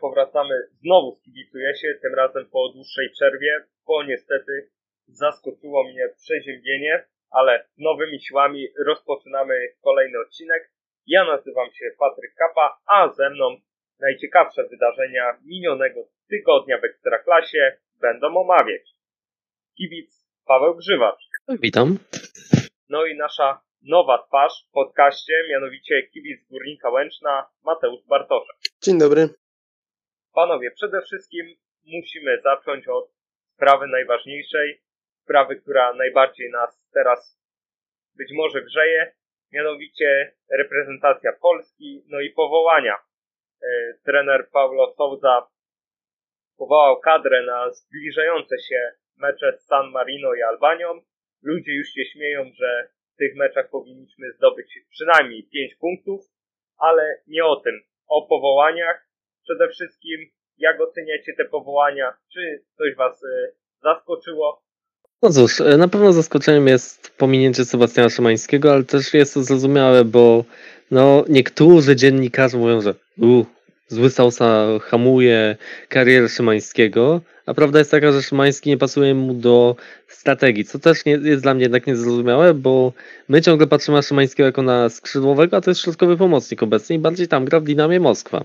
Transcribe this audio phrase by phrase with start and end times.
[0.00, 3.52] powracamy znowu z Kibicuję się, tym razem po dłuższej przerwie,
[3.86, 4.70] bo niestety
[5.06, 10.70] zaskoczyło mnie przeziębienie, ale nowymi siłami rozpoczynamy kolejny odcinek.
[11.06, 13.56] Ja nazywam się Patryk Kapa, a ze mną
[14.00, 18.90] najciekawsze wydarzenia minionego tygodnia w Ekstraklasie będą omawiać.
[19.76, 21.28] Kibic Paweł Grzywacz.
[21.48, 21.98] Witam.
[22.88, 28.56] No i nasza nowa twarz w podcaście, mianowicie kibic Górnika Łęczna Mateusz Bartoszek.
[28.82, 29.28] Dzień dobry.
[30.34, 31.46] Panowie, przede wszystkim
[31.84, 33.10] musimy zacząć od
[33.54, 34.80] sprawy najważniejszej,
[35.22, 37.40] sprawy, która najbardziej nas teraz
[38.16, 39.12] być może grzeje,
[39.52, 42.94] mianowicie reprezentacja Polski, no i powołania.
[42.94, 45.48] E, trener Paulo Souza
[46.56, 51.00] powołał kadrę na zbliżające się mecze z San Marino i Albanią.
[51.42, 56.20] Ludzie już się śmieją, że w tych meczach powinniśmy zdobyć przynajmniej 5 punktów,
[56.78, 57.82] ale nie o tym.
[58.06, 59.03] O powołaniach.
[59.44, 60.20] Przede wszystkim,
[60.58, 62.12] jak oceniacie te powołania?
[62.32, 64.62] Czy coś Was y, zaskoczyło?
[65.22, 70.04] No cóż, e, na pewno zaskoczeniem jest pominięcie Sebastiana Szymańskiego, ale też jest to zrozumiałe,
[70.04, 70.44] bo
[70.90, 73.46] no, niektórzy dziennikarze mówią, że uh,
[73.88, 75.56] zły Sausa hamuje
[75.88, 79.76] karierę Szymańskiego, a prawda jest taka, że Szymański nie pasuje mu do
[80.08, 82.92] strategii, co też nie, jest dla mnie jednak niezrozumiałe, bo
[83.28, 86.98] my ciągle patrzymy na Szymańskiego jako na skrzydłowego, a to jest środkowy pomocnik obecnie i
[86.98, 88.44] bardziej tam gra w Dynamie Moskwa.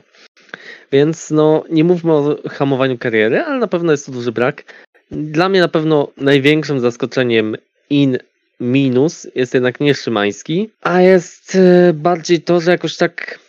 [0.91, 4.63] Więc no, nie mówmy o hamowaniu kariery, ale na pewno jest to duży brak.
[5.11, 7.55] Dla mnie na pewno największym zaskoczeniem
[7.89, 8.17] in
[8.59, 13.39] minus jest jednak nie Szymański, a jest e, bardziej to, że jakoś tak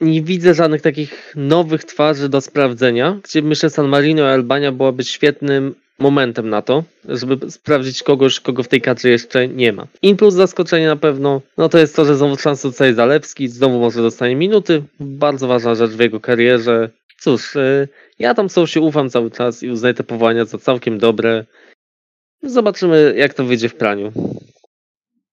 [0.00, 5.04] nie widzę żadnych takich nowych twarzy do sprawdzenia, gdzie myślę San Marino i Albania byłaby
[5.04, 9.86] świetnym momentem na to, żeby sprawdzić kogoś, kogo w tej kadrze jeszcze nie ma.
[10.02, 14.02] Impuls zaskoczenia na pewno, no to jest to, że znowu szansę dostaje Zalewski, znowu może
[14.02, 16.90] dostanie minuty, bardzo ważna rzecz w jego karierze.
[17.18, 20.98] Cóż, y, ja tam są się ufam cały czas i uznaję te powołania za całkiem
[20.98, 21.44] dobre.
[22.42, 24.12] Zobaczymy, jak to wyjdzie w praniu.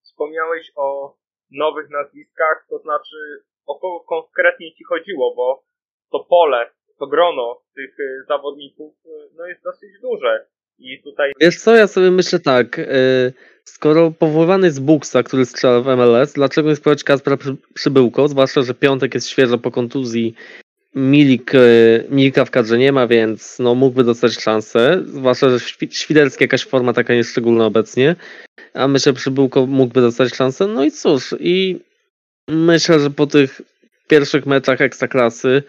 [0.04, 1.16] Wspomniałeś o
[1.52, 5.64] nowych nazwiskach, to znaczy o kogo konkretnie ci chodziło, bo
[6.12, 10.48] to pole, to grono tych y, zawodników y, no jest dosyć duże.
[10.80, 11.32] I tutaj...
[11.42, 16.34] Wiesz co, ja sobie myślę tak, y, skoro powoływany jest Buksa, który strzela w MLS,
[16.34, 17.38] dlaczego nie spróbować Kaspra
[17.74, 20.36] Przybyłko, zwłaszcza, że Piątek jest świeżo po kontuzji,
[20.96, 21.52] Milik,
[22.10, 25.60] Milika w kadrze nie ma, więc no mógłby dostać szansę, zwłaszcza, że
[25.92, 28.16] Świderski jakaś forma taka nieszczególna obecnie,
[28.74, 31.80] a myślę, że Przybyłko mógłby dostać szansę, no i cóż, i
[32.48, 33.62] myślę, że po tych
[34.08, 35.64] pierwszych meczach ekstraklasy,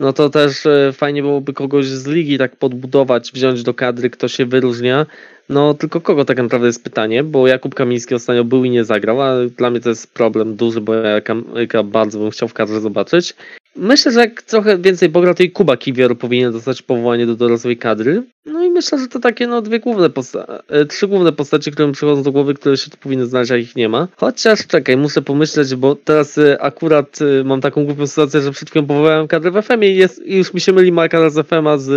[0.00, 4.28] no to też e, fajnie byłoby kogoś z ligi tak podbudować, wziąć do kadry, kto
[4.28, 5.06] się wyróżnia.
[5.48, 9.22] No tylko kogo tak naprawdę jest pytanie, bo Jakub Kamiński ostatnio był i nie zagrał,
[9.22, 13.34] a dla mnie to jest problem duży, bo ja bardzo bym chciał w kadrze zobaczyć.
[13.76, 17.76] Myślę, że jak trochę więcej pogra, to i Kuba Kiwior powinien dostać powołanie do dorosłej
[17.76, 18.22] kadry.
[18.46, 20.52] No i myślę, że to takie no dwie główne postacie,
[20.88, 23.76] trzy główne postacie, które mi przychodzą do głowy, które się tu powinny znaleźć, a ich
[23.76, 24.08] nie ma.
[24.16, 28.70] Chociaż czekaj, muszę pomyśleć, bo teraz y, akurat y, mam taką głupią sytuację, że przed
[28.70, 31.88] chwilą powołałem kadrę w FM i, jest, już mi się myli kadra z FM-a z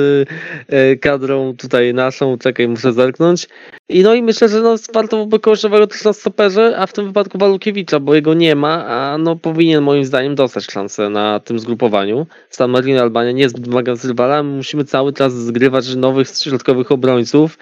[0.74, 2.38] y, kadrą tutaj naszą.
[2.38, 3.48] Czekaj, muszę zerknąć.
[3.90, 7.06] I no i myślę, że no warto byłoby kosztowego też na stoperze, a w tym
[7.06, 11.60] wypadku Walukiewicza, bo jego nie ma, a no powinien moim zdaniem dostać szansę na tym
[11.70, 12.28] zgrupowaniu.
[12.50, 17.58] San Marino Albania nie jest wymagający rywala, musimy cały czas zgrywać nowych środkowych obrońców.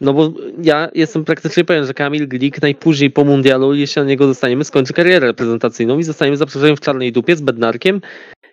[0.00, 4.26] No bo ja jestem praktycznie pewien, że Kamil Glik najpóźniej po mundialu, jeśli na niego
[4.26, 8.00] dostaniemy, skończy karierę reprezentacyjną i zostaniemy zaproszeni w czarnej dupie z Bednarkiem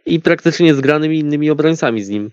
[0.05, 2.31] i praktycznie zgranymi innymi obrońcami z nim.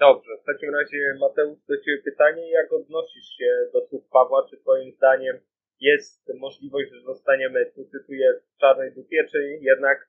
[0.00, 4.56] Dobrze, w takim razie Mateusz do Ciebie pytanie, jak odnosisz się do słów Pawła, czy
[4.56, 5.36] Twoim zdaniem
[5.80, 10.08] jest możliwość, że zostaniemy, tu cytuję, w czarnej dupie, czy jednak,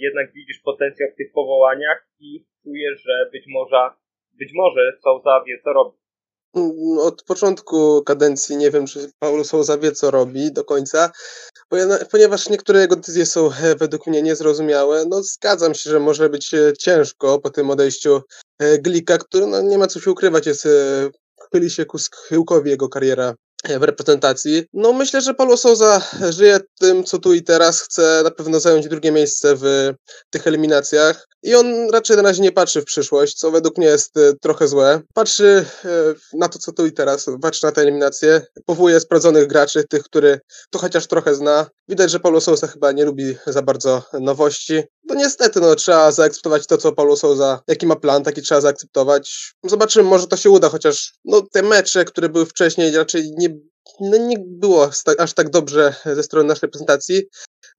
[0.00, 3.90] jednak widzisz potencjał w tych powołaniach i czujesz, że być może,
[4.32, 6.02] być może Sousa wie co robi?
[6.56, 11.10] Mm, od początku kadencji nie wiem, czy Paulo Sousa wie, co robi do końca,
[12.10, 15.04] ponieważ niektóre jego decyzje są e, według mnie niezrozumiałe.
[15.08, 18.22] No, zgadzam się, że może być e, ciężko po tym odejściu
[18.58, 20.68] e, Glika, który no, nie ma co się ukrywać, jest,
[21.52, 24.64] chyli się ku schyłkowi jego kariera w reprezentacji.
[24.72, 27.80] No myślę, że Paulo Souza żyje tym, co tu i teraz.
[27.80, 29.92] Chce na pewno zająć drugie miejsce w
[30.30, 31.28] tych eliminacjach.
[31.42, 34.68] I on raczej na razie nie patrzy w przyszłość, co według mnie jest e, trochę
[34.68, 35.00] złe.
[35.14, 35.88] Patrzy e,
[36.32, 40.40] na to, co tu i teraz, patrzy na tę eliminację, powołuje sprawdzonych graczy, tych, który
[40.70, 41.66] to chociaż trochę zna.
[41.88, 44.82] Widać, że Paulo Souza chyba nie lubi za bardzo nowości.
[45.04, 49.54] No niestety, no trzeba zaakceptować to, co Paulo Souza, jaki ma plan, taki trzeba zaakceptować.
[49.62, 53.48] Zobaczymy, może to się uda, chociaż no te mecze, które były wcześniej, raczej nie
[54.00, 54.88] no nie było
[55.18, 57.22] aż tak dobrze ze strony naszej prezentacji.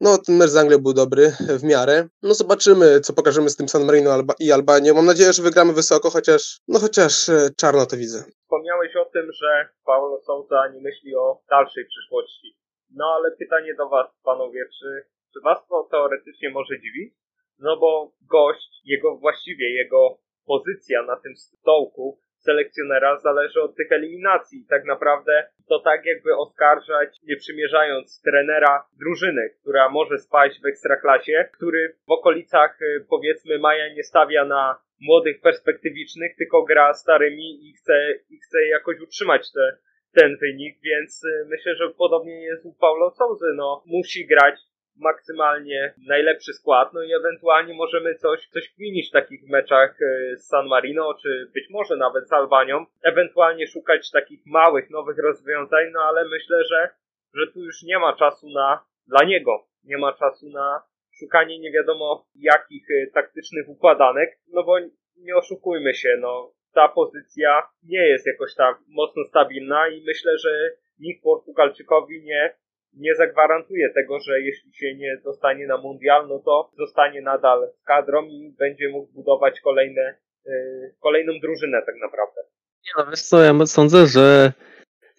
[0.01, 2.07] No, ten mecz z Anglią był dobry w miarę.
[2.21, 4.09] No zobaczymy, co pokażemy z tym San Marino
[4.39, 4.93] i Albanią.
[4.93, 8.23] Mam nadzieję, że wygramy wysoko, chociaż, no chociaż e, czarno to widzę.
[8.43, 12.57] Wspomniałeś o tym, że Paulo Sousa nie myśli o dalszej przyszłości.
[12.95, 17.13] No ale pytanie do was, panowie, czy, czy was to teoretycznie może dziwić?
[17.59, 24.65] No bo gość, jego właściwie jego pozycja na tym stołku selekcjonera zależy od tych eliminacji.
[24.69, 31.49] Tak naprawdę to tak jakby oskarżać, nie przymierzając trenera drużyny, która może spaść w ekstraklasie,
[31.53, 37.73] który w okolicach y, powiedzmy maja nie stawia na młodych perspektywicznych, tylko gra starymi i
[37.73, 39.77] chce, i chce jakoś utrzymać te,
[40.13, 44.55] ten wynik, więc y, myślę, że podobnie jest u Paulo Souzy, no musi grać
[44.95, 50.47] maksymalnie najlepszy skład, no i ewentualnie możemy coś, coś kminić w takich meczach e, z
[50.47, 56.01] San Marino, czy być może nawet z Albanią, ewentualnie szukać takich małych, nowych rozwiązań, no
[56.01, 56.89] ale myślę, że,
[57.33, 60.83] że tu już nie ma czasu na, dla niego, nie ma czasu na
[61.19, 64.79] szukanie nie wiadomo jakich e, taktycznych układanek, no bo
[65.17, 70.69] nie oszukujmy się, no ta pozycja nie jest jakoś tak mocno stabilna i myślę, że
[70.99, 72.55] nikt Portugalczykowi nie
[72.95, 77.83] nie zagwarantuje tego, że jeśli się nie dostanie na mundial, no to zostanie nadal z
[77.83, 82.41] kadrą i będzie mógł budować kolejne, yy, kolejną drużynę tak naprawdę.
[82.85, 84.53] Nie no, wiesz co, ja sądzę, że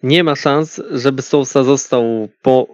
[0.03, 2.03] nie ma szans, żeby Sousa został
[2.41, 2.67] po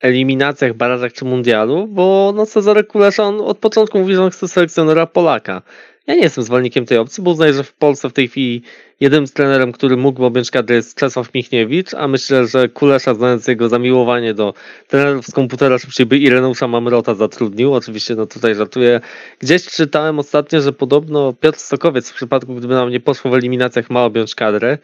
[0.00, 4.48] eliminacjach, barażach czy mundialu, bo no Cezary Kulesza on od początku mówi, że on chce
[4.48, 5.62] selekcjonera Polaka.
[6.06, 8.62] Ja nie jestem zwolennikiem tej opcji, bo uznaję, że w Polsce w tej chwili
[9.00, 13.68] jedynym trenerem, który mógłby objąć kadrę jest Czesław Michniewicz, a myślę, że Kulesza, znając jego
[13.68, 14.54] zamiłowanie do
[14.88, 17.74] trenerów z komputera, szybciej by Ireneusza Mamrota zatrudnił.
[17.74, 19.00] Oczywiście, no tutaj żartuję.
[19.38, 23.90] Gdzieś czytałem ostatnio, że podobno Piotr Stokowiec w przypadku, gdyby nam nie poszło w eliminacjach,
[23.90, 24.78] ma objąć kadrę.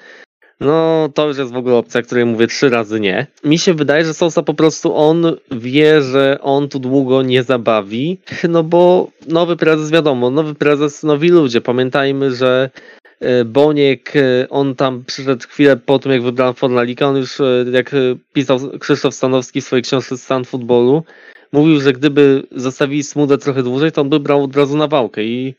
[0.65, 3.27] No, to już jest w ogóle opcja, której mówię trzy razy nie.
[3.45, 8.19] Mi się wydaje, że Sosa po prostu on wie, że on tu długo nie zabawi,
[8.49, 11.61] no bo nowy prezes, wiadomo, nowy prezes, nowi ludzie.
[11.61, 12.71] Pamiętajmy, że
[13.21, 17.65] e, Boniek, e, on tam przyszedł chwilę po tym, jak wybrał Fornalika, on już, e,
[17.73, 17.91] jak
[18.33, 21.05] pisał Krzysztof Stanowski w swojej książce Stan Futbolu,
[21.53, 25.25] mówił, że gdyby zostawili Smudę trochę dłużej, to on by brał od razu na wałkę
[25.25, 25.55] i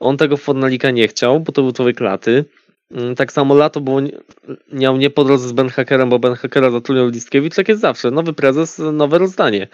[0.00, 2.44] on tego Fornalika nie chciał, bo to był człowiek laty.
[2.90, 4.00] Mm, tak samo lato było,
[4.72, 8.10] miał nie po drodze z Ben Hackerem, bo Ben Hackera zatrudniał Listkiewicz, jak jest zawsze.
[8.10, 9.68] Nowy prezes, nowe rozdanie.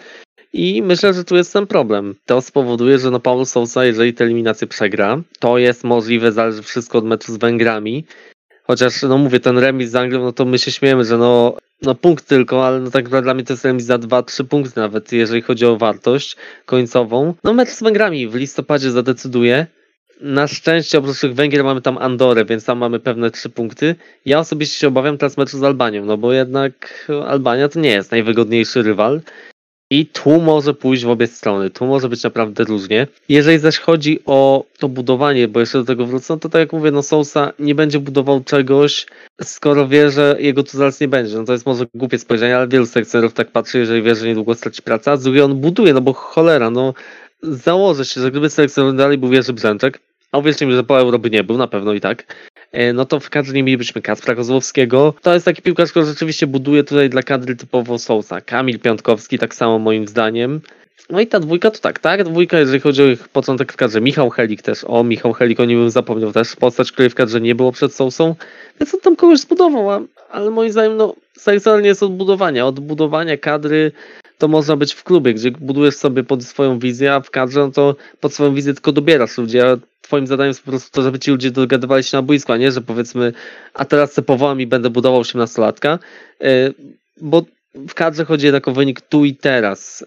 [0.53, 2.15] I myślę, że tu jest ten problem.
[2.25, 6.97] To spowoduje, że no Paulo Sousa, jeżeli te eliminacje przegra, to jest możliwe, zależy wszystko
[6.97, 8.05] od meczu z Węgrami.
[8.63, 11.95] Chociaż, no mówię, ten remis z Anglią, no to my się śmiejemy, że no, no
[11.95, 15.11] punkt tylko, ale no tak naprawdę dla mnie to jest remis za 2-3 punkty nawet,
[15.11, 17.33] jeżeli chodzi o wartość końcową.
[17.43, 19.67] No mecz z Węgrami w listopadzie zadecyduje.
[20.23, 23.95] Na szczęście oprócz tych Węgier mamy tam Andorę, więc tam mamy pewne trzy punkty.
[24.25, 28.11] Ja osobiście się obawiam teraz meczu z Albanią, no bo jednak Albania to nie jest
[28.11, 29.21] najwygodniejszy rywal.
[29.91, 33.07] I tu może pójść w obie strony, tu może być naprawdę różnie.
[33.29, 36.73] Jeżeli zaś chodzi o to budowanie, bo jeszcze do tego wrócę, no to tak jak
[36.73, 39.05] mówię, no Sousa nie będzie budował czegoś,
[39.41, 41.37] skoro wie, że jego tu zaraz nie będzie.
[41.37, 44.55] No to jest może głupie spojrzenie, ale wielu sekcjonerów tak patrzy, jeżeli wie, że niedługo
[44.55, 46.93] straci pracę, a z drugiej on buduje, no bo cholera, no
[47.41, 49.99] założę się, że gdyby selekcjoner dalej był Jerzy Brzęczek,
[50.33, 52.35] a mi, że po Euro by nie był, na pewno i tak,
[52.71, 55.13] e, no to w kadrze nie mielibyśmy Kacpra Kozłowskiego.
[55.21, 58.41] To jest taki piłkarz, który rzeczywiście buduje tutaj dla kadry typowo Sousa.
[58.41, 60.61] Kamil Piątkowski tak samo moim zdaniem.
[61.09, 62.23] No i ta dwójka to tak, tak?
[62.23, 64.01] Dwójka, jeżeli chodzi o ich początek w kadrze.
[64.01, 67.41] Michał Helik też, o Michał Helik, o nim bym zapomniał też, postać, której w kadrze
[67.41, 68.35] nie było przed Sousą,
[68.79, 72.65] więc on tam kogoś zbudował, ale moim zdaniem, no, selekcjoner nie jest od budowania.
[72.65, 73.91] Od budowania kadry
[74.37, 77.71] to można być w klubie, gdzie budujesz sobie pod swoją wizję, a w kadrze no
[77.71, 79.59] to pod swoją wizję tylko dobierasz ludzi.
[79.59, 82.57] A twoim zadaniem jest po prostu to, żeby ci ludzie dogadywali się na boisku, a
[82.57, 83.33] nie, że powiedzmy,
[83.73, 85.99] a teraz se powołam i będę budował 18-latka,
[86.41, 86.47] e,
[87.21, 87.45] bo
[87.75, 90.05] w kadrze chodzi jednak o wynik tu i teraz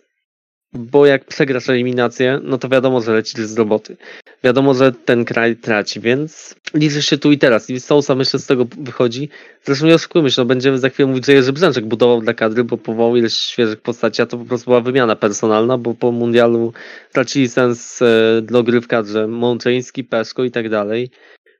[0.76, 3.97] bo jak przegrasz eliminację, no to wiadomo, że lecisz z roboty.
[4.45, 7.71] Wiadomo, że ten kraj traci, więc liczysz się tu i teraz.
[7.71, 9.28] I Sousa myślę z tego wychodzi.
[9.64, 12.64] Zresztą nie oszukujmy się, no będziemy za chwilę mówić, że Jerzy Brzęczek budował dla kadry,
[12.64, 16.73] bo powołał ileś świeżych postaci, a to po prostu była wymiana personalna, bo po mundialu
[17.12, 21.11] tracili sens e, do gry w kadrze Mączeński, Peszko i tak dalej.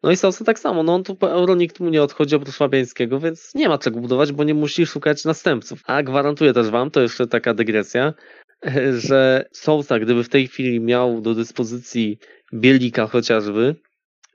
[0.03, 3.21] No i Sousa tak samo, no on tu Euro nikt mu nie odchodzi oprócz Fabiańskiego,
[3.21, 5.81] więc nie ma czego budować, bo nie musi szukać następców.
[5.87, 8.15] A gwarantuję też wam, to jeszcze taka dygresja,
[9.09, 12.19] że Sousa, gdyby w tej chwili miał do dyspozycji
[12.55, 13.75] Bielika chociażby,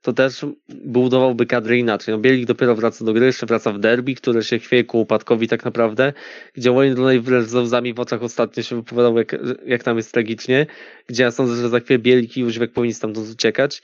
[0.01, 0.46] to też
[0.86, 2.13] budowałby kadrę inaczej.
[2.13, 5.48] No Bielik dopiero wraca do gry, jeszcze wraca w derby, które się chwieje ku upadkowi
[5.48, 6.13] tak naprawdę,
[6.53, 10.12] gdzie Wayne Rooney wręcz z łzami w oczach ostatnio się wypowiadał, jak, jak tam jest
[10.12, 10.65] tragicznie,
[11.08, 13.81] gdzie ja sądzę, że za chwilę Bielik i Jóźwek powinni stamtąd uciekać.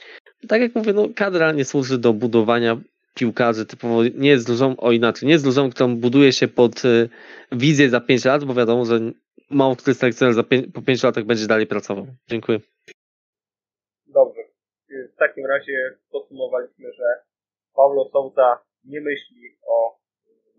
[0.47, 2.77] Tak jak mówię, no kadra nie służy do budowania
[3.13, 7.09] piłkarzy typowo, nie jest dużą, o inaczej, nie jest dużą, którą buduje się pod y,
[7.51, 8.99] wizję za 5 lat, bo wiadomo, że
[9.49, 12.07] mało który selekcjoner za pię- po pięciu latach będzie dalej pracował.
[12.29, 12.59] Dziękuję.
[14.07, 14.46] Dobrze.
[15.13, 17.23] W takim razie podsumowaliśmy, że
[17.75, 19.97] Paulo Souza nie myśli o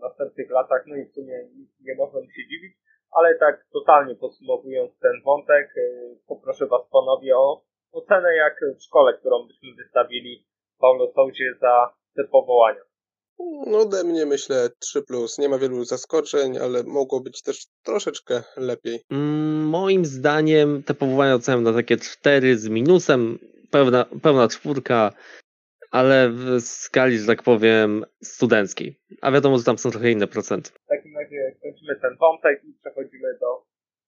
[0.01, 1.49] następnych latach, no i w sumie
[1.81, 2.77] nie można mu się dziwić,
[3.11, 9.19] ale tak totalnie podsumowując ten wątek, y, poproszę Was panowie o ocenę jak w szkole,
[9.19, 10.47] którą byśmy wystawili
[10.79, 12.81] Paulo Souzie za te powołania.
[13.67, 15.03] No ode mnie myślę 3+.
[15.07, 15.39] Plus.
[15.39, 19.01] Nie ma wielu zaskoczeń, ale mogło być też troszeczkę lepiej.
[19.11, 23.39] Mm, Moim zdaniem te powołania oceniam na takie cztery z minusem,
[23.71, 25.13] pełna, pełna czwórka,
[25.91, 29.01] ale w skali, że tak powiem, studenckiej.
[29.23, 30.71] A wiadomo, że tam są trochę inne procenty.
[30.71, 33.63] W takim razie kończymy ten wątek i przechodzimy do,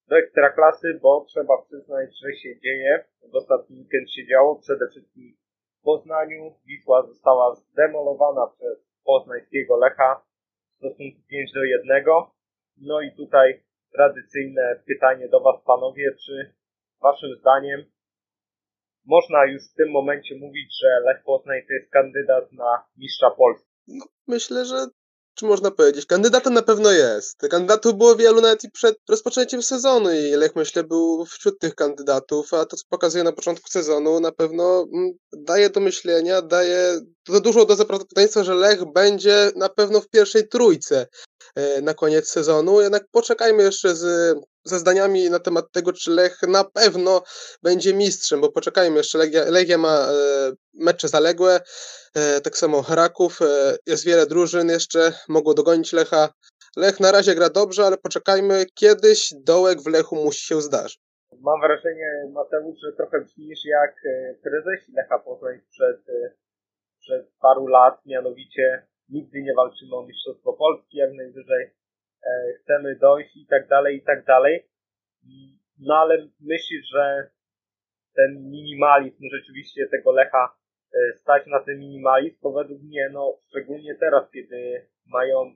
[0.09, 3.05] do ekstraklasy, bo trzeba przyznać, że się dzieje.
[3.33, 4.57] W ostatni weekend się działo.
[4.57, 5.37] Przede wszystkim
[5.81, 10.23] w Poznaniu Wisła została zdemolowana przez poznańskiego Lecha
[10.75, 12.05] w stosunku 5 do 1.
[12.77, 13.63] No i tutaj
[13.93, 16.55] tradycyjne pytanie do Was, panowie, czy
[17.03, 17.85] Waszym zdaniem
[19.07, 23.71] można już w tym momencie mówić, że Lech Poznań to jest kandydat na mistrza Polski?
[24.27, 24.87] Myślę, że
[25.35, 27.41] czy można powiedzieć, kandydatem na pewno jest.
[27.51, 32.55] Kandydatów było wielu nawet i przed rozpoczęciem sezonu i Lech myślę był wśród tych kandydatów,
[32.55, 37.41] a to co pokazuje na początku sezonu na pewno mm, daje do myślenia, daje za
[37.41, 41.07] dużo do prawdopodobieństwa, że Lech będzie na pewno w pierwszej trójce
[41.83, 42.81] na koniec sezonu.
[42.81, 47.23] Jednak poczekajmy jeszcze z, ze zdaniami na temat tego, czy Lech na pewno
[47.63, 49.19] będzie mistrzem, bo poczekajmy jeszcze.
[49.19, 50.13] Legia, Legia ma e,
[50.75, 51.61] mecze zaległe,
[52.15, 56.29] e, tak samo Raków, e, jest wiele drużyn jeszcze, mogło dogonić Lecha.
[56.77, 61.01] Lech na razie gra dobrze, ale poczekajmy, kiedyś dołek w Lechu musi się zdarzyć.
[61.41, 66.35] Mam wrażenie, Mateusz, że trochę brzmisz jak e, prezesi Lecha Poznań przed, e,
[67.01, 73.37] przed paru lat, mianowicie nigdy nie walczymy o Mistrzostwo Polski, jak najwyżej e, chcemy dojść
[73.37, 74.67] i tak dalej, i tak dalej.
[75.79, 77.31] No ale myślisz, że
[78.15, 80.57] ten minimalizm rzeczywiście tego Lecha
[80.95, 85.55] e, stać na ten minimalizm, bo według mnie, no szczególnie teraz, kiedy mają e,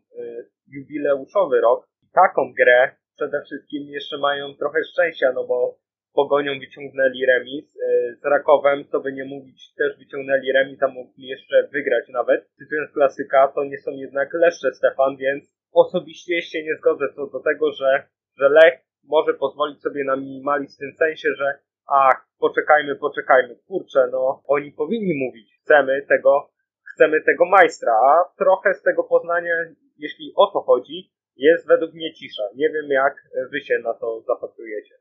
[0.66, 5.78] jubileuszowy rok, taką grę przede wszystkim jeszcze mają trochę szczęścia, no bo
[6.14, 11.26] pogonią wyciągnęli remis, e, z Rakowem, co by nie mówić, też wyciągnęli remis, a mogli
[11.26, 12.48] jeszcze wygrać nawet.
[12.58, 17.40] Cytując klasyka, to nie są jednak leszcze Stefan, więc osobiście się nie zgodzę co do
[17.40, 18.06] tego, że,
[18.38, 24.08] że Lech może pozwolić sobie na minimalizm w tym sensie, że ach, poczekajmy, poczekajmy, kurczę,
[24.12, 26.50] no oni powinni mówić, chcemy tego,
[26.94, 29.54] chcemy tego majstra, a trochę z tego Poznania,
[29.98, 32.42] jeśli o to chodzi, jest według mnie cisza.
[32.54, 33.14] Nie wiem, jak
[33.52, 34.94] wy się na to zapatrujecie.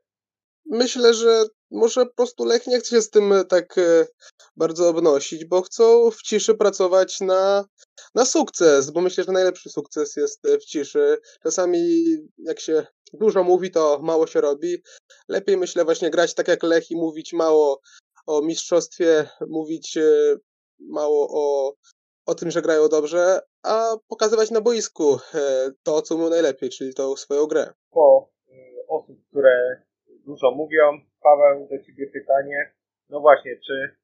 [0.66, 4.06] Myślę, że może po prostu Lech nie chce się z tym e, tak e,
[4.56, 7.64] bardzo obnosić, bo chcą w ciszy pracować na,
[8.14, 11.18] na sukces, bo myślę, że najlepszy sukces jest e, w ciszy.
[11.42, 12.04] Czasami
[12.38, 14.82] jak się dużo mówi, to mało się robi.
[15.28, 17.80] Lepiej myślę właśnie grać tak jak Lech i mówić mało
[18.26, 19.98] o mistrzostwie, mówić
[20.78, 21.74] mało o,
[22.26, 25.18] o tym, że grają dobrze, a pokazywać na boisku
[25.82, 27.72] to, co mu najlepiej, czyli tą swoją grę.
[27.90, 28.30] Po
[28.88, 29.82] osób, które
[30.26, 31.00] dużo mówią.
[31.22, 32.72] Paweł, do Ciebie pytanie.
[33.10, 33.96] No właśnie, czy,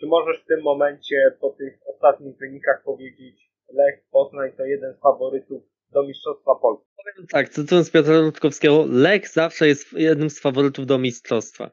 [0.00, 5.00] czy możesz w tym momencie, po tych ostatnich wynikach powiedzieć, Lech Poznań to jeden z
[5.00, 6.86] faworytów do Mistrzostwa Polski?
[6.96, 11.70] Powiem tak, cytując Piotra Rutkowskiego, Lech zawsze jest jednym z faworytów do Mistrzostwa.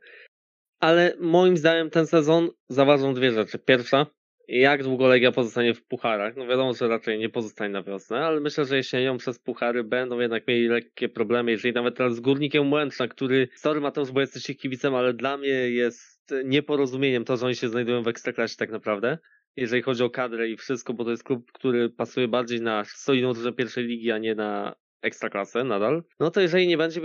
[0.79, 3.59] Ale moim zdaniem ten sezon zaważą dwie rzeczy.
[3.59, 4.05] Pierwsza,
[4.47, 6.35] jak długo Legia pozostanie w pucharach.
[6.35, 10.19] No wiadomo, że raczej nie pozostanie na wiosnę, ale myślę, że jesienią przez puchary będą
[10.19, 14.55] jednak mieli lekkie problemy, jeżeli nawet teraz z Górnikiem Łęczna, który, sorry Mateusz, bo jesteście
[14.55, 19.17] kibicem, ale dla mnie jest nieporozumieniem to, że oni się znajdują w Ekstraklasie tak naprawdę.
[19.55, 23.33] Jeżeli chodzi o kadrę i wszystko, bo to jest klub, który pasuje bardziej na solidną
[23.33, 26.03] drużynę pierwszej ligi, a nie na ekstraklasę nadal.
[26.19, 27.01] No to jeżeli nie będzie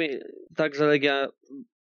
[0.56, 1.28] tak, że Legia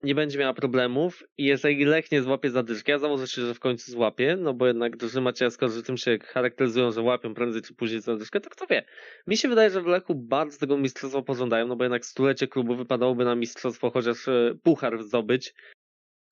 [0.04, 3.60] nie będzie miała problemów i jeżeli Lech nie złapie zadyszki, ja założę się, że w
[3.60, 7.76] końcu złapie, no bo jednak drużyny Macieja że tym się charakteryzują, że łapią prędzej czy
[7.76, 8.86] później zadyszkę, to kto wie.
[9.28, 12.76] Mi się wydaje, że w Lechu bardzo tego mistrzostwa pożądają, no bo jednak stulecie klubu
[12.76, 15.54] wypadałoby na mistrzostwo chociaż e, puchar zdobyć,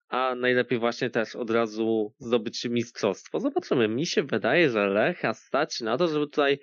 [0.10, 3.40] a najlepiej właśnie też od razu zdobyć mistrzostwo.
[3.40, 3.88] Zobaczymy.
[3.88, 6.60] Mi się wydaje, że Lecha stać na to, żeby tutaj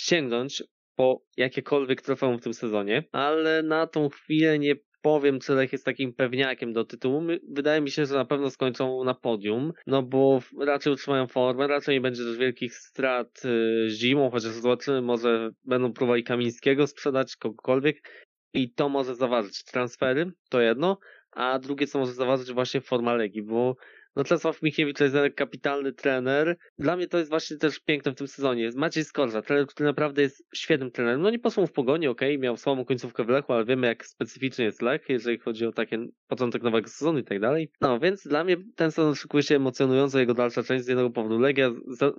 [0.00, 0.62] sięgnąć
[0.96, 6.12] po jakiekolwiek trofeum w tym sezonie, ale na tą chwilę nie powiem, Lech jest takim
[6.12, 7.22] pewniakiem do tytułu.
[7.48, 11.94] Wydaje mi się, że na pewno skończą na podium, no bo raczej utrzymają formę, raczej
[11.94, 18.26] nie będzie też wielkich strat y, zimą, chociaż zobaczymy, może będą próbowali Kamińskiego sprzedać, kogokolwiek
[18.54, 20.98] i to może zaważyć transfery, to jedno,
[21.32, 23.76] a drugie, co może zaważyć właśnie forma Legii, bo
[24.16, 26.56] No Czesław Michiewicz to jest kapitalny trener.
[26.78, 28.70] Dla mnie to jest właśnie też piękne w tym sezonie.
[28.76, 31.22] Maciej Skorża, trener, który naprawdę jest świetnym trenerem.
[31.22, 34.64] No nie posłał w pogoni, okay, miał słabą końcówkę w Lechu, ale wiemy jak specyficzny
[34.64, 35.96] jest Lech, jeżeli chodzi o taki
[36.28, 37.70] początek nowego sezonu i tak dalej.
[37.80, 41.38] No więc dla mnie ten sezon szykuje się emocjonująco, jego dalsza część z jednego powodu.
[41.38, 41.70] Legia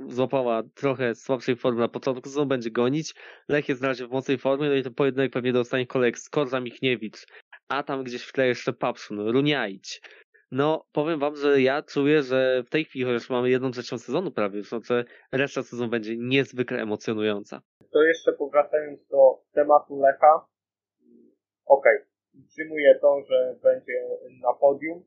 [0.07, 3.13] złapała trochę słabszej formy na początku sezonu, będzie gonić.
[3.49, 6.19] Lech jest na razie w mocnej formie, no i to pojedynek pewnie do ostatnich kolejek
[6.19, 7.25] Skorża Michniewicz,
[7.67, 10.01] a tam gdzieś w tle jeszcze Papszun, Runiaić.
[10.51, 14.31] No, powiem wam, że ja czuję, że w tej chwili, chociaż mamy jedną trzecią sezonu
[14.31, 17.61] prawie, znaczy reszta sezonu będzie niezwykle emocjonująca.
[17.91, 20.45] To jeszcze powracając do tematu Lecha,
[21.65, 22.45] okej, okay.
[22.47, 23.93] przyjmuję to, że będzie
[24.41, 25.03] na podium,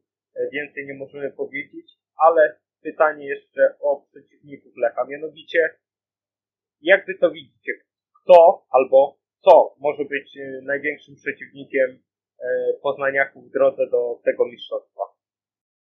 [0.53, 5.59] więcej nie możemy powiedzieć, ale pytanie jeszcze o przeciwników Lecha, mianowicie
[6.81, 7.73] jak wy to widzicie?
[8.23, 12.03] Kto albo co może być największym przeciwnikiem
[12.41, 12.47] e,
[12.83, 15.14] Poznaniaków w drodze do tego mistrzostwa?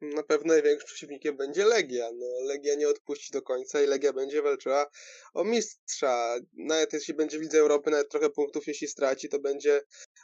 [0.04, 2.10] Na pewno największym przeciwnikiem będzie Legia.
[2.14, 4.90] No, Legia nie odpuści do końca i Legia będzie walczyła
[5.34, 6.36] o mistrza.
[6.54, 9.82] Nawet jeśli będzie w Lidze Europy, nawet trochę punktów jeśli straci, to będzie,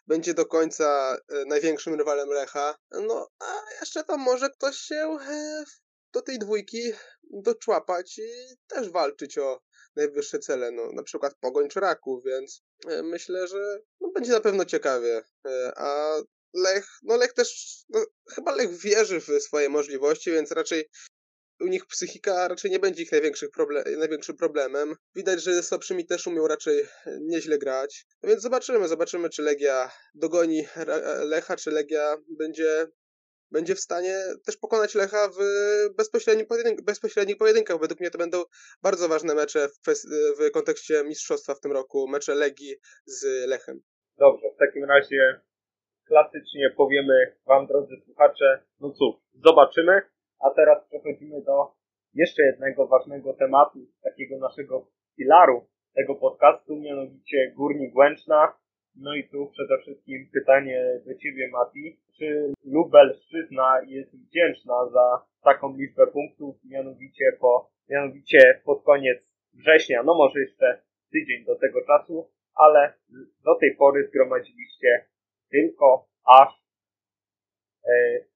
[0.08, 2.76] będzie do końca e, największym rywalem Lecha.
[2.92, 5.64] No, a jeszcze tam może ktoś się e,
[6.14, 6.92] do tej dwójki
[7.24, 9.62] doczłapać i też walczyć o
[9.96, 14.42] najwyższe cele, no, na przykład Pogoń czy Raków, więc e, myślę, że no, będzie na
[14.42, 15.22] pewno ciekawie.
[15.76, 16.18] A
[16.54, 20.90] Lech, no Lech też, no, chyba Lech wierzy w swoje możliwości, więc raczej
[21.62, 23.12] u nich psychika raczej nie będzie ich
[23.98, 24.96] największym problemem.
[25.16, 26.86] Widać, że ze słabszymi też umiał raczej
[27.22, 28.06] nieźle grać.
[28.24, 30.66] No więc zobaczymy, zobaczymy, czy Legia dogoni
[31.24, 32.88] Lecha, czy Legia będzie,
[33.52, 35.40] będzie w stanie też pokonać Lecha w
[35.96, 37.80] bezpośrednich, pojedynk bezpośrednich pojedynkach.
[37.80, 38.44] Według mnie to będą
[38.82, 39.94] bardzo ważne mecze w,
[40.40, 42.76] w kontekście mistrzostwa w tym roku, mecze Legii
[43.06, 43.82] z Lechem.
[44.18, 45.42] Dobrze, w takim razie
[46.10, 47.14] klasycznie powiemy
[47.46, 50.02] Wam, drodzy słuchacze, no cóż, zobaczymy.
[50.46, 51.72] A teraz przechodzimy do
[52.14, 58.54] jeszcze jednego ważnego tematu, takiego naszego filaru tego podcastu, mianowicie Górnik Łęczna.
[58.96, 62.00] No i tu przede wszystkim pytanie do Ciebie, Mati.
[62.18, 69.20] Czy Lubelszczyzna jest wdzięczna za taką liczbę punktów, mianowicie po, mianowicie pod koniec
[69.54, 72.94] września, no może jeszcze tydzień do tego czasu, ale
[73.46, 75.06] do tej pory zgromadziliście
[75.52, 76.50] tylko aż
[77.84, 77.92] e,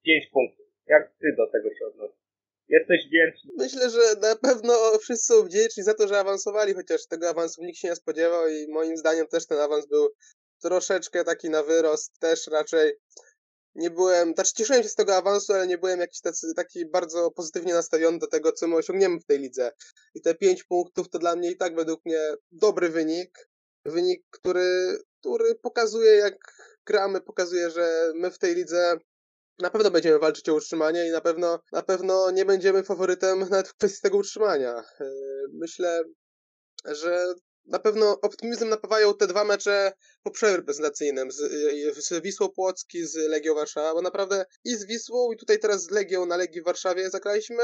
[0.05, 0.65] 5 punktów.
[0.87, 2.23] Jak ty do tego się odnosisz?
[2.69, 3.51] Jesteś wdzięczny?
[3.57, 7.79] Myślę, że na pewno wszyscy są wdzięczni za to, że awansowali, chociaż tego awansu nikt
[7.79, 10.09] się nie spodziewał i moim zdaniem też ten awans był
[10.61, 12.93] troszeczkę taki na wyrost, też raczej
[13.75, 17.31] nie byłem, znaczy cieszyłem się z tego awansu, ale nie byłem jakiś tacy, taki bardzo
[17.31, 19.71] pozytywnie nastawiony do tego, co my osiągniemy w tej lidze.
[20.15, 22.19] I te 5 punktów to dla mnie i tak według mnie
[22.51, 23.49] dobry wynik.
[23.85, 26.37] Wynik, który, który pokazuje, jak
[26.85, 28.97] gramy, pokazuje, że my w tej lidze
[29.59, 33.67] na pewno będziemy walczyć o utrzymanie i na pewno, na pewno nie będziemy faworytem nawet
[33.67, 34.83] w kwestii tego utrzymania.
[34.99, 35.11] E,
[35.53, 36.03] myślę,
[36.85, 37.33] że
[37.65, 39.93] na pewno optymizm napawają te dwa mecze
[40.23, 41.37] po przerwie prezentacyjnym z,
[41.97, 45.91] z Wisłą Płocki, z Legią Warszawa, bo naprawdę i z Wisłą i tutaj teraz z
[45.91, 47.63] Legią na Legii w Warszawie zagraliśmy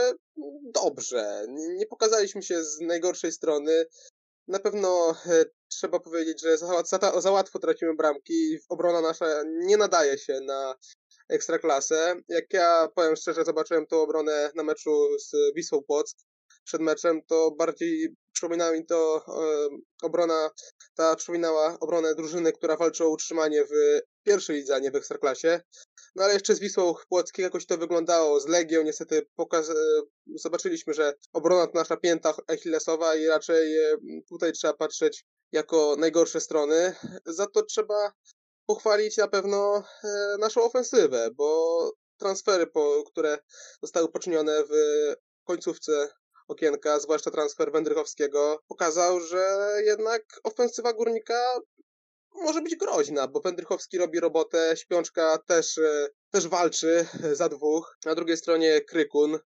[0.74, 1.46] dobrze.
[1.50, 3.86] Nie pokazaliśmy się z najgorszej strony.
[4.48, 9.44] Na pewno e, trzeba powiedzieć, że za, za, za łatwo tracimy bramki i obrona nasza
[9.46, 10.76] nie nadaje się na
[11.30, 12.16] ekstraklasę.
[12.28, 16.18] Jak ja powiem szczerze, zobaczyłem tą obronę na meczu z Wisłą Płock
[16.64, 19.70] przed meczem, to bardziej przypominała mi to e,
[20.02, 20.50] obrona,
[20.96, 25.62] ta przypominała obronę drużyny, która walczy o utrzymanie w pierwszej lidze, a nie w ekstraklasie.
[26.16, 29.70] No ale jeszcze z Wisłą Płocki jakoś to wyglądało, z Legią niestety pokaz...
[29.70, 29.74] E,
[30.36, 33.98] zobaczyliśmy, że obrona to nasza pięta achillesowa i raczej e,
[34.30, 36.96] tutaj trzeba patrzeć jako najgorsze strony.
[37.26, 38.14] Za to trzeba
[38.66, 43.40] pochwalić na pewno e, naszą ofensywę, bo transfery, po, które
[43.82, 44.74] zostały poczynione w
[45.44, 46.10] końcówce
[46.48, 51.60] okienka, zwłaszcza transfer Wędrychowskiego, pokazał, że jednak ofensywa Górnika
[52.36, 57.98] może być groźna, bo Wędrychowski robi robotę, Śpiączka też, e, też walczy za dwóch.
[58.06, 59.40] Na drugiej stronie Krykun,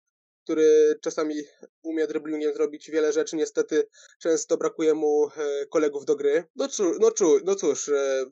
[0.50, 1.34] który czasami
[1.82, 6.44] umie dribblingiem zrobić wiele rzeczy, niestety często brakuje mu e, kolegów do gry.
[6.56, 8.26] No, czu, no, czu, no cóż, e,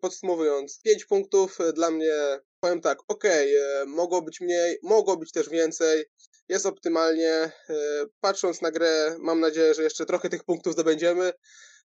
[0.00, 2.12] podsumowując, 5 punktów dla mnie,
[2.60, 6.04] powiem tak, okej, okay, mogło być mniej, mogło być też więcej,
[6.48, 7.50] jest optymalnie.
[8.20, 11.32] Patrząc na grę, mam nadzieję, że jeszcze trochę tych punktów zdobędziemy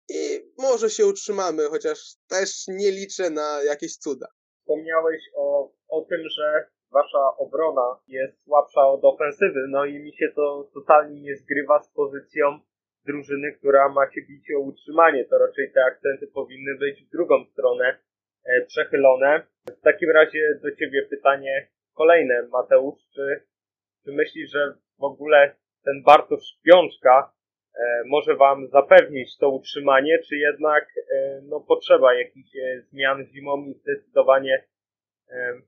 [0.08, 4.26] i może się utrzymamy, chociaż też nie liczę na jakieś cuda.
[4.60, 10.28] Wspomniałeś o, o tym, że wasza obrona jest słabsza od ofensywy, no i mi się
[10.36, 12.60] to totalnie nie zgrywa z pozycją
[13.06, 15.24] drużyny, która ma się bić o utrzymanie.
[15.24, 17.98] To raczej te akcenty powinny być w drugą stronę
[18.44, 19.46] e, przechylone.
[19.66, 23.42] W takim razie do ciebie pytanie kolejne, Mateusz, czy
[24.04, 27.32] Czy myślisz, że w ogóle ten Bartosz Śpiączka
[27.74, 33.64] e, może Wam zapewnić to utrzymanie, czy jednak e, no, potrzeba jakichś e, zmian zimą
[33.64, 34.64] i zdecydowanie
[35.28, 35.60] e,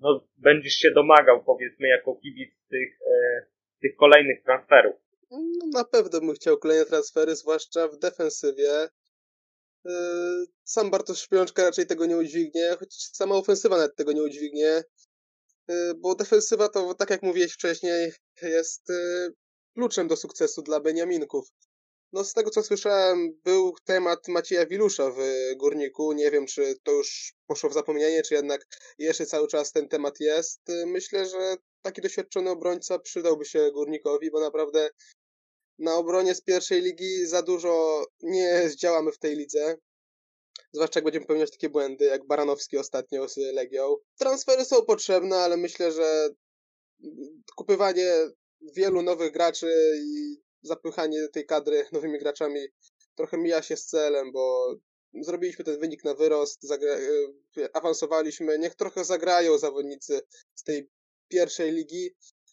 [0.00, 3.46] no, będziesz się domagał, powiedzmy, jako kibic tych, e,
[3.82, 4.96] tych kolejnych transferów?
[5.30, 5.38] No,
[5.72, 8.88] na pewno bym chciał kolejne transfery, zwłaszcza w defensywie.
[9.84, 14.82] Yy, Sam Bartosz Śpiączka raczej tego nie udźwignie, choć sama ofensywa nawet tego nie udźwignie.
[15.68, 19.34] Yy, Bo defensywa to, tak jak mówiłeś wcześniej, jest yy,
[19.74, 21.48] kluczem do sukcesu dla Beniaminków.
[22.12, 25.20] No z tego co słyszałem, był temat Macieja Wilusza w
[25.56, 26.12] Górniku.
[26.12, 28.66] Nie wiem, czy to już poszło w zapomnienie, czy jednak
[28.98, 30.60] jeszcze cały czas ten temat jest.
[30.86, 34.90] Myślę, że taki doświadczony obrońca przydałby się Górnikowi, bo naprawdę
[35.78, 39.76] na obronie z pierwszej ligi za dużo nie zdziałamy w tej lidze.
[40.72, 43.96] Zwłaszcza jak będziemy popełniać takie błędy, jak Baranowski ostatnio z Legią.
[44.18, 46.28] Transfery są potrzebne, ale myślę, że
[47.56, 48.12] kupywanie
[48.76, 49.72] wielu nowych graczy
[50.04, 52.60] i zapychanie tej kadry nowymi graczami
[53.14, 54.74] trochę mija się z celem, bo
[55.20, 56.72] zrobiliśmy ten wynik na wyrost,
[57.58, 60.20] e, awansowaliśmy, niech trochę zagrają zawodnicy
[60.54, 60.90] z tej
[61.28, 62.10] pierwszej ligi,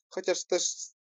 [0.09, 0.63] chociaż też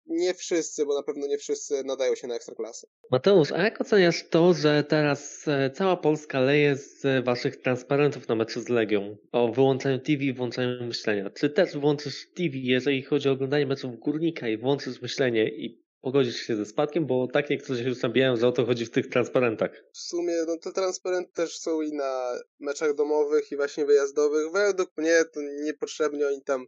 [0.08, 2.86] nie wszyscy, bo na pewno nie wszyscy nadają się na ekstraklasy.
[3.10, 8.28] Mateusz, a jak oceniasz to, że teraz e, cała Polska leje z e, waszych transparentów
[8.28, 11.30] na meczu z Legią o wyłączeniu TV i włączeniu myślenia?
[11.30, 16.36] Czy też włączysz TV, jeżeli chodzi o oglądanie meczów Górnika i włączysz myślenie i pogodzisz
[16.36, 17.06] się ze spadkiem?
[17.06, 19.70] Bo tak niektórzy się już nabijają, że o to chodzi w tych transparentach.
[19.92, 24.52] W sumie no te transparenty też są i na meczach domowych i właśnie wyjazdowych.
[24.52, 26.66] Według mnie to niepotrzebnie oni tam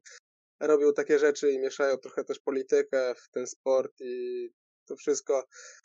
[0.60, 4.48] robią takie rzeczy i mieszają trochę też politykę w ten sport i
[4.86, 5.44] to wszystko.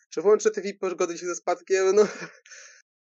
[0.09, 1.95] Czy włączę TV pogodzić się ze spadkiem?
[1.95, 2.07] No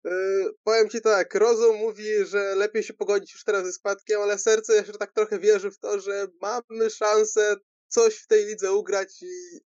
[0.03, 0.11] Yy,
[0.63, 4.75] powiem ci tak, rozum mówi, że lepiej się pogodzić już teraz ze spadkiem, ale serce
[4.75, 7.55] jeszcze tak trochę wierzy w to, że mamy szansę
[7.87, 9.59] coś w tej lidze ugrać i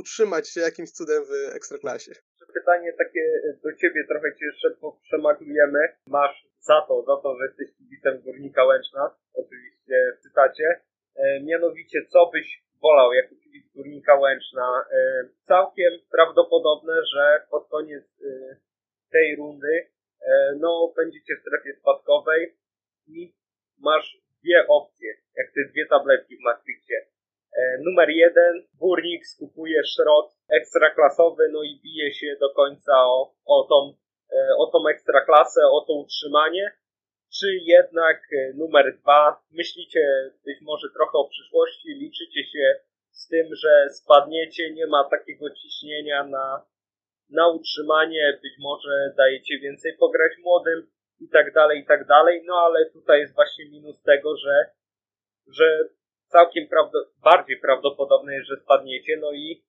[0.00, 2.12] utrzymać się jakimś cudem w ekstraklasie.
[2.54, 3.24] Pytanie takie
[3.64, 4.68] do ciebie, trochę cię jeszcze
[5.02, 5.80] przemaglujemy.
[6.08, 10.80] Masz za to, za to, że jesteś kibicem Górnika Łęczna, oczywiście w cytacie.
[11.16, 14.84] E, mianowicie, co byś wolał jako kibic Górnika Łęczna?
[14.90, 14.98] E,
[15.46, 18.56] całkiem prawdopodobne, że pod koniec e,
[19.10, 19.88] tej rundy
[20.20, 22.56] e, no, będziecie w strefie spadkowej
[23.06, 23.34] i
[23.78, 27.05] masz dwie opcje, jak te dwie tabletki w Maastrichcie.
[27.56, 33.64] E, numer jeden, Górnik skupuje szrot ekstraklasowy, no i bije się do końca o, o,
[33.70, 33.94] tą,
[34.32, 36.72] e, o tą ekstraklasę, o to utrzymanie.
[37.40, 42.74] Czy jednak e, numer dwa, myślicie być może trochę o przyszłości, liczycie się
[43.10, 46.66] z tym, że spadniecie, nie ma takiego ciśnienia na,
[47.30, 50.90] na utrzymanie, być może dajecie więcej pograć młodym
[51.20, 54.70] i tak dalej, i tak dalej, no ale tutaj jest właśnie minus tego, że,
[55.46, 55.88] że
[56.36, 59.64] całkiem prawdo, bardziej prawdopodobne jest, że spadniecie, no i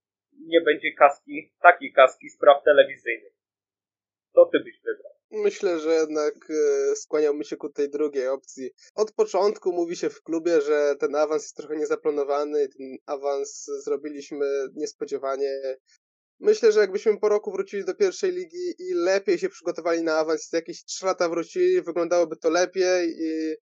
[0.54, 3.34] nie będzie kaski, takiej kaski spraw telewizyjnych.
[4.34, 5.14] Co ty byś wybrał?
[5.32, 8.70] Myślę, że jednak e, skłaniałbym się ku tej drugiej opcji.
[8.96, 14.46] Od początku mówi się w klubie, że ten awans jest trochę niezaplanowany, ten awans zrobiliśmy
[14.76, 15.78] niespodziewanie.
[16.40, 20.54] Myślę, że jakbyśmy po roku wrócili do pierwszej ligi i lepiej się przygotowali na awans,
[20.54, 23.56] jakieś 3 lata wrócili, wyglądałoby to lepiej i,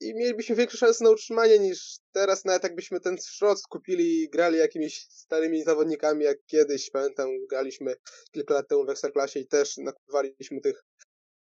[0.00, 4.58] i mielibyśmy większe szanse na utrzymanie niż teraz, nawet jakbyśmy ten szrot skupili i grali
[4.58, 7.96] jakimiś starymi zawodnikami, jak kiedyś, pamiętam, graliśmy
[8.32, 10.84] kilka lat temu w Ekstraklasie i też nakupowaliśmy tych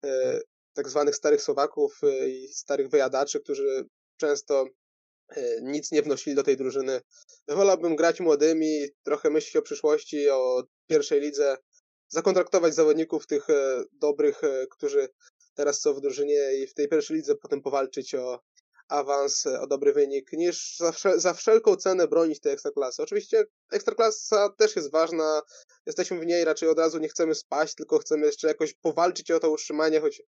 [0.04, 0.40] e,
[0.74, 3.84] tak zwanych starych Słowaków e, i starych wyjadaczy, którzy
[4.16, 4.66] często
[5.28, 7.00] e, nic nie wnosili do tej drużyny.
[7.48, 11.56] Wolałbym grać młodymi, trochę myśleć o przyszłości, o pierwszej lidze,
[12.12, 15.08] zakontraktować zawodników tych e, dobrych, e, którzy
[15.54, 18.40] teraz są w drużynie i w tej pierwszej lidze potem powalczyć o
[18.92, 23.02] awans, e, o dobry wynik, niż za, wszel- za wszelką cenę bronić tej ekstraklasy.
[23.02, 25.42] Oczywiście ekstraklasa też jest ważna,
[25.86, 29.40] jesteśmy w niej, raczej od razu nie chcemy spaść, tylko chcemy jeszcze jakoś powalczyć o
[29.40, 30.22] to utrzymanie, choć,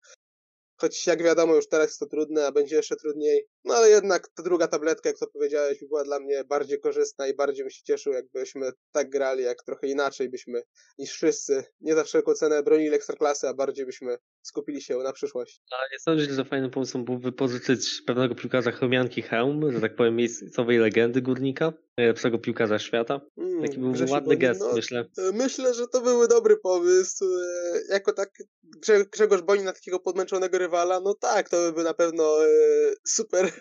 [0.81, 3.47] choć jak wiadomo już teraz jest to trudne, a będzie jeszcze trudniej.
[3.63, 7.33] No ale jednak ta druga tabletka, jak to powiedziałeś, była dla mnie bardziej korzystna i
[7.33, 10.61] bardziej bym się cieszył, jakbyśmy tak grali, jak trochę inaczej byśmy
[10.97, 15.61] niż wszyscy, nie za wszelką cenę bronili ekstraklasy, a bardziej byśmy skupili się na przyszłość.
[15.71, 20.15] A nie sądzisz, że fajnym pomysłem był wypożyczyć pewnego piłkarza chromianki Helm, że tak powiem
[20.15, 23.21] miejscowej legendy górnika, najlepszego piłkarza świata?
[23.37, 25.05] Mm, Taki był Grzesiu ładny Bonin, gest, no, myślę.
[25.17, 27.25] E, Myślę, że to byłby dobry pomysł.
[27.25, 28.29] e, Jako tak
[28.77, 32.47] Grze- Grzegorz Bonin na takiego podmęczonego rywala, no tak, to by był na pewno e,
[33.07, 33.51] super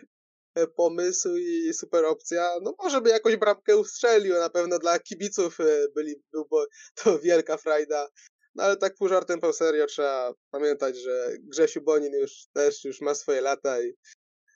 [0.77, 2.51] pomysł i super opcja.
[2.63, 5.59] No może by jakąś bramkę ustrzelił, na pewno dla kibiców
[5.95, 6.57] byli, byłby
[6.95, 8.09] to wielka frajda.
[8.55, 13.01] No ale tak pół żartem, pół serio trzeba pamiętać, że Grzesiu Bonin już też już
[13.01, 13.95] ma swoje lata i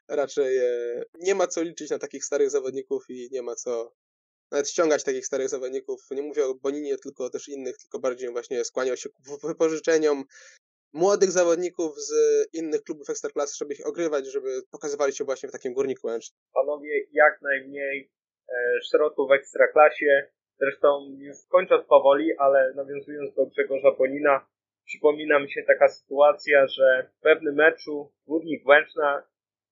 [0.09, 3.93] raczej e, nie ma co liczyć na takich starych zawodników i nie ma co
[4.51, 6.01] nawet ściągać takich starych zawodników.
[6.11, 10.25] Nie mówię o Boninie, tylko też innych, tylko bardziej właśnie skłaniał się ku wypożyczeniom
[10.93, 12.13] młodych zawodników z
[12.53, 16.39] innych klubów Ekstraklasy, żeby ich ogrywać, żeby pokazywali się właśnie w takim Górniku Łęcznym.
[16.55, 18.11] Panowie, jak najmniej
[18.49, 20.31] e, szrotu w Ekstraklasie.
[20.61, 24.47] Zresztą już kończąc powoli, ale nawiązując do Grzegorza Bonina,
[24.85, 29.23] przypomina mi się taka sytuacja, że w pewnym meczu Górnik Łęczna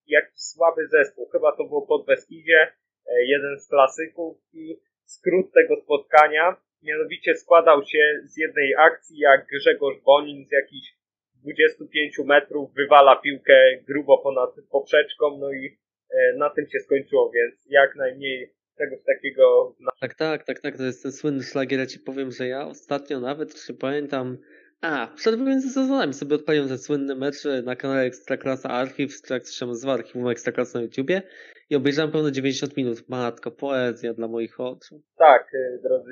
[0.07, 2.72] jakiś słaby zespół, chyba to było pod Beskidzie,
[3.07, 9.46] e, jeden z klasyków i skrót tego spotkania mianowicie składał się z jednej akcji, jak
[9.46, 10.88] Grzegorz Bonin z jakichś
[11.35, 15.79] 25 metrów wywala piłkę grubo ponad poprzeczką, no i
[16.11, 19.75] e, na tym się skończyło, więc jak najmniej czegoś takiego.
[20.01, 21.81] Tak, tak, tak, tak, to jest ten słynny szlagier.
[21.81, 24.39] Ja ci powiem, że ja ostatnio nawet, czy pamiętam,
[24.81, 29.43] a, przed między sezonami sobie odpaliłem ten słynny mecz na kanale Ekstraklasa Archiv, czy jak
[29.43, 31.23] to się nazywa, Archiwum Ekstraklasa na YouTubie
[31.71, 33.09] i obejrzałem pełno 90 minut.
[33.09, 35.03] Matko, poezja dla moich oczu.
[35.19, 36.11] Tak, e, drodzy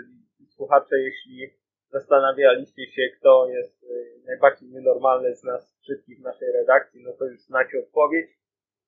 [0.49, 1.51] słuchacze, jeśli
[1.91, 3.87] zastanawialiście się, kto jest e,
[4.27, 8.31] najbardziej nienormalny z nas wszystkich w naszej redakcji, no to już znacie odpowiedź.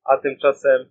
[0.05, 0.91] A tymczasem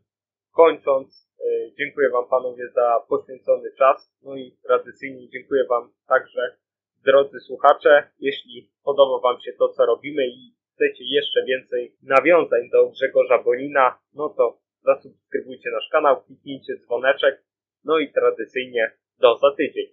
[0.55, 3.97] kończąc, e, dziękuję Wam panowie za poświęcony czas.
[4.23, 6.57] No i tradycyjnie dziękuję Wam także,
[7.05, 8.09] drodzy słuchacze.
[8.19, 13.99] Jeśli podoba Wam się to, co robimy i chcecie jeszcze więcej nawiązań do Grzegorza Bolina,
[14.13, 17.43] no to zasubskrybujcie nasz kanał, kliknijcie dzwoneczek,
[17.83, 19.85] no i tradycyjnie do za tydzień.